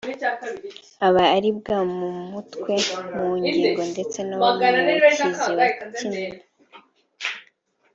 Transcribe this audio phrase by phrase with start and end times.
[1.07, 2.73] aba aribwa mu mutwe
[3.15, 4.51] mu ngingo ndetse no mu
[5.17, 6.37] kiziba k’inda